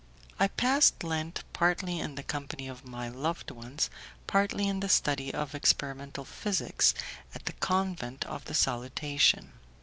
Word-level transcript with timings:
I 0.39 0.47
passed 0.47 1.03
Lent, 1.03 1.43
partly 1.53 1.99
in 1.99 2.15
the 2.15 2.23
company 2.23 2.67
of 2.67 2.87
my 2.87 3.07
loved 3.07 3.51
ones, 3.51 3.91
partly 4.25 4.67
in 4.67 4.79
the 4.79 4.89
study 4.89 5.31
of 5.31 5.53
experimental 5.53 6.25
physics 6.25 6.95
at 7.35 7.45
the 7.45 7.53
Convent 7.53 8.25
of 8.25 8.45
the 8.45 8.55
Salutation. 8.55 9.51